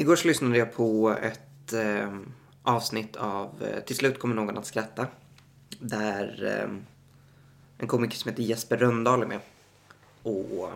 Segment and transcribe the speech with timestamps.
[0.00, 2.18] Igår så lyssnade jag på ett eh,
[2.62, 5.06] avsnitt av eh, Till slut kommer någon att skratta.
[5.80, 6.76] Där eh,
[7.78, 9.40] en komiker som heter Jesper Röndahl är med.
[10.22, 10.70] Och,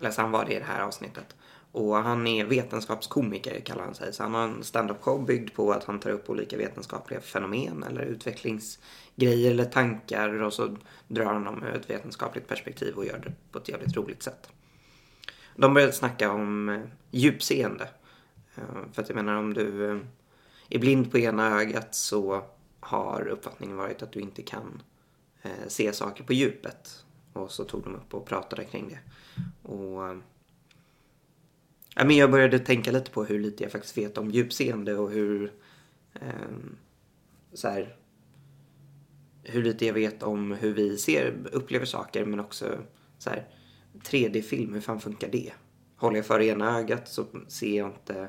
[0.00, 1.36] eller han var det i det här avsnittet.
[1.72, 4.12] Och han är vetenskapskomiker kallar han sig.
[4.12, 7.82] Så han har en stand-up show byggd på att han tar upp olika vetenskapliga fenomen
[7.82, 10.76] eller utvecklingsgrejer eller tankar och så
[11.06, 14.48] drar han dem ur ett vetenskapligt perspektiv och gör det på ett jävligt roligt sätt.
[15.56, 16.80] De började snacka om eh,
[17.10, 17.88] djupseende.
[18.58, 19.98] Eh, för att jag menar om du eh,
[20.68, 22.42] är blind på ena ögat så
[22.80, 24.82] har uppfattningen varit att du inte kan
[25.42, 27.04] eh, se saker på djupet.
[27.32, 28.98] Och så tog de upp och pratade kring det.
[29.68, 30.16] Och
[31.98, 35.10] Ja, men jag började tänka lite på hur lite jag faktiskt vet om djupseende och
[35.10, 35.52] hur
[36.14, 36.48] eh,
[37.52, 37.96] så här,
[39.42, 42.78] hur lite jag vet om hur vi ser, upplever saker men också
[43.18, 43.48] så här
[43.92, 45.52] 3D-film, hur fan funkar det?
[45.96, 48.28] Håller jag för ena ögat så ser jag inte,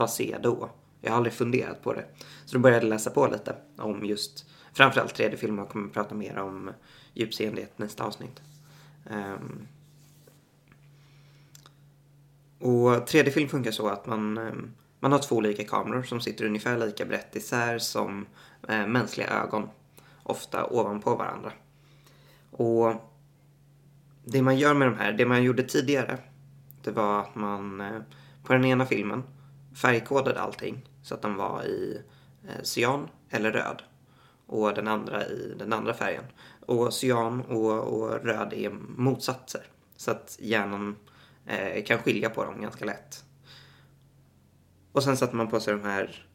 [0.00, 0.70] vad ser jag då?
[1.00, 2.04] Jag har aldrig funderat på det.
[2.44, 6.14] Så då började jag läsa på lite om just framförallt 3D-film och kommer att prata
[6.14, 6.70] mer om
[7.14, 8.42] djupseende i nästa avsnitt.
[9.10, 9.66] Um,
[12.58, 14.70] och 3D-film funkar så att man, um,
[15.00, 18.26] man har två olika kameror som sitter ungefär lika brett isär som
[18.70, 19.68] uh, mänskliga ögon.
[20.22, 21.52] Ofta ovanpå varandra.
[22.50, 22.94] Och
[24.24, 26.18] det man gör med de här, det man gjorde tidigare,
[26.82, 28.02] det var att man uh,
[28.42, 29.22] på den ena filmen
[29.74, 32.02] färgkodade allting så att de var i
[32.48, 33.82] eh, cyan eller röd.
[34.46, 36.24] Och den andra i den andra färgen.
[36.66, 39.62] Och cyan och, och röd är motsatser.
[39.96, 40.96] Så att hjärnan
[41.46, 43.24] eh, kan skilja på dem ganska lätt.
[44.92, 46.26] Och sen satte man på sig de här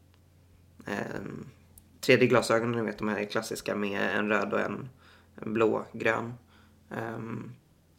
[0.88, 1.22] eh,
[2.02, 4.89] 3D-glasögonen, ni vet de här klassiska med en röd och en,
[5.36, 6.33] en blå-grön
[6.91, 7.19] eh,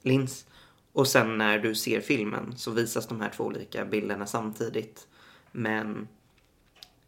[0.02, 0.46] lins.
[0.92, 5.08] Och sen när du ser filmen så visas de här två olika bilderna samtidigt.
[5.58, 6.08] Men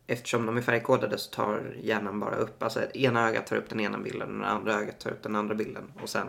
[0.06, 3.80] eftersom de är färgkodade så tar hjärnan bara upp, alltså ena ögat tar upp den
[3.80, 5.92] ena bilden och det andra ögat tar upp den andra bilden.
[6.02, 6.26] Och sen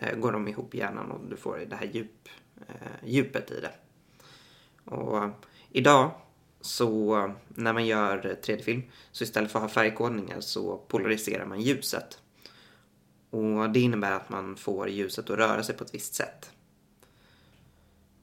[0.00, 2.28] eh, går de ihop i hjärnan och du får det här djup,
[2.68, 3.72] eh, djupet i det.
[4.84, 5.30] Och eh,
[5.70, 6.10] idag
[6.60, 8.82] så när man gör 3D-film
[9.12, 12.18] så istället för att ha färgkodningar så polariserar man ljuset.
[13.30, 16.50] Och det innebär att man får ljuset att röra sig på ett visst sätt.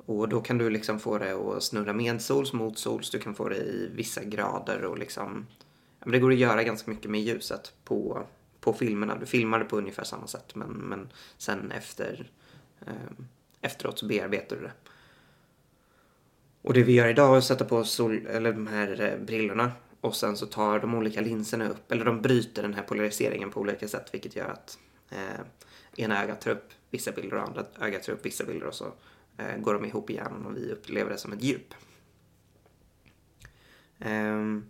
[0.05, 3.57] Och då kan du liksom få det att snurra medsols, motsols, du kan få det
[3.57, 5.47] i vissa grader och liksom...
[5.99, 8.27] Ja, men det går att göra ganska mycket med ljuset på,
[8.59, 9.15] på filmerna.
[9.15, 12.31] Du filmar det på ungefär samma sätt men, men sen efter
[12.87, 13.25] eh,
[13.61, 14.71] efteråt så bearbetar du det.
[16.61, 19.71] Och det vi gör idag är att sätta på sol, eller de här eh, brillorna
[20.01, 23.59] och sen så tar de olika linserna upp, eller de bryter den här polariseringen på
[23.59, 24.77] olika sätt vilket gör att
[25.09, 25.41] eh,
[25.97, 28.93] ena ögat tar upp vissa bilder och andra ögat tar upp vissa bilder och så
[29.37, 31.73] Eh, går de ihop i hjärnan och vi upplever det som ett djup.
[33.99, 34.65] Um,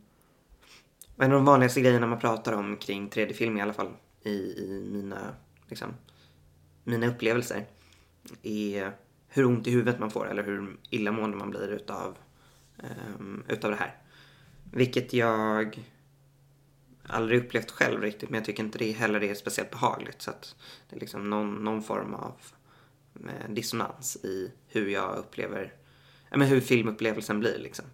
[1.18, 3.90] en av de vanligaste grejerna man pratar om kring 3D-film i alla fall
[4.22, 5.36] i, i mina,
[5.68, 5.94] liksom,
[6.84, 7.66] mina upplevelser
[8.44, 8.92] är
[9.28, 12.18] hur ont i huvudet man får eller hur illamående man blir utav,
[13.18, 13.98] um, utav det här.
[14.72, 15.84] Vilket jag
[17.04, 20.22] aldrig upplevt själv riktigt men jag tycker inte det heller är speciellt behagligt.
[20.22, 20.56] Så att
[20.90, 22.63] det är liksom någon, någon form av eh,
[23.16, 25.74] Eh, dissonans i hur jag upplever,
[26.30, 27.86] ja, men hur filmupplevelsen blir liksom.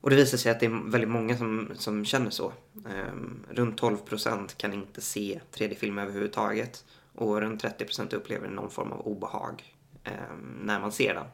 [0.00, 2.52] Och det visar sig att det är väldigt många som, som känner så.
[2.74, 6.84] Um, runt 12 procent kan inte se 3D-film överhuvudtaget.
[7.14, 11.26] Och runt 30 procent upplever någon form av obehag um, när man ser den.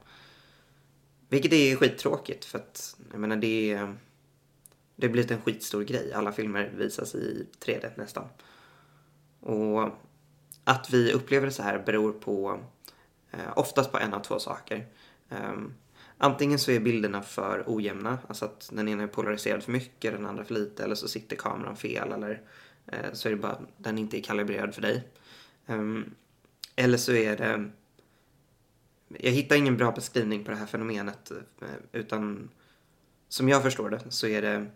[1.29, 3.95] Vilket är skittråkigt för att jag menar det är,
[4.97, 6.13] det har blivit en skitstor grej.
[6.13, 8.29] Alla filmer visas i 3D nästan.
[9.41, 9.91] Och
[10.65, 12.61] att vi upplever det så här beror på
[13.31, 14.87] eh, oftast på en av två saker.
[15.29, 15.75] Um,
[16.19, 20.27] antingen så är bilderna för ojämna, alltså att den ena är polariserad för mycket, den
[20.27, 22.43] andra för lite, eller så sitter kameran fel, eller
[22.87, 25.09] eh, så är det bara den inte är kalibrerad för dig.
[25.67, 26.15] Um,
[26.77, 27.71] eller så är det...
[29.09, 32.51] Jag hittar ingen bra beskrivning på det här fenomenet eh, utan
[33.29, 34.67] som jag förstår det så är det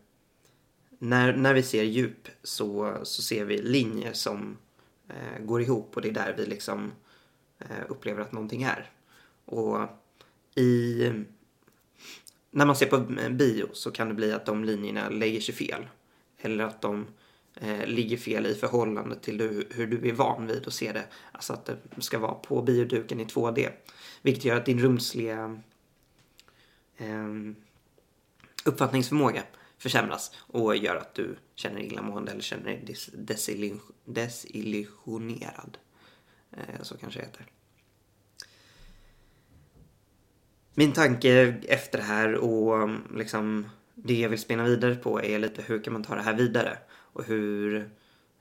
[0.98, 4.56] när, när vi ser djup så, så ser vi linjer som
[5.08, 6.92] eh, går ihop och det är där vi liksom
[7.58, 8.90] eh, upplever att någonting är.
[9.44, 9.78] Och
[10.54, 11.12] i...
[12.50, 12.98] När man ser på
[13.30, 15.86] bio så kan det bli att de linjerna lägger sig fel.
[16.38, 17.06] Eller att de
[17.54, 21.04] eh, ligger fel i förhållande till du, hur du är van vid att se det.
[21.32, 23.70] Alltså att det ska vara på bioduken i 2D.
[24.22, 25.60] Vilket gör att din rumsliga
[26.96, 27.26] eh,
[28.64, 29.42] uppfattningsförmåga
[29.78, 33.10] försämras och gör att du känner illamående eller känner dig des
[34.04, 35.78] desillusionerad.
[36.52, 37.46] Eh, så kanske det heter.
[40.78, 45.38] min tanke efter det här och mm, liksom det jag vill spinna vidare på är
[45.38, 47.90] lite hur kan man ta det här vidare och hur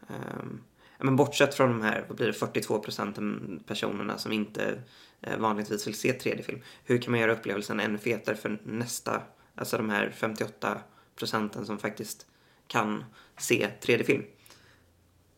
[0.07, 0.61] um,
[0.99, 4.81] men bortsett från de här, vad blir det, 42 procenten personerna som inte
[5.21, 6.61] eh, vanligtvis vill se 3D-film.
[6.83, 9.21] Hur kan man göra upplevelsen ännu fetare för nästa,
[9.55, 10.77] alltså de här 58
[11.15, 12.25] procenten som faktiskt
[12.67, 13.03] kan
[13.37, 14.23] se 3D-film?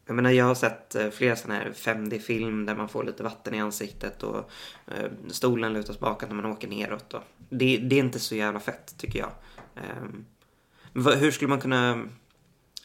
[0.06, 3.54] Jag menar, jag har sett eh, flera sådana här 5D-film där man får lite vatten
[3.54, 4.52] i ansiktet och
[4.88, 7.14] eh, stolen lutas bakåt när man åker neråt.
[7.14, 9.32] Och det, det är inte så jävla fett, tycker jag.
[9.76, 12.04] Eh, hur skulle man kunna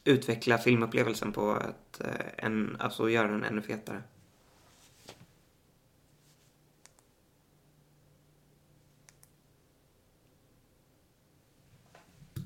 [0.04, 4.02] utveckla filmupplevelsen på att eh, en, alltså göra den ännu fetare?